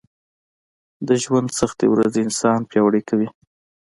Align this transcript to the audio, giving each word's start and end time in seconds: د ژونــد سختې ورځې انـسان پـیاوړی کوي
د 1.07 1.09
ژونــد 1.23 1.51
سختې 1.59 1.85
ورځې 1.93 2.19
انـسان 2.23 2.59
پـیاوړی 2.69 3.01
کوي 3.09 3.29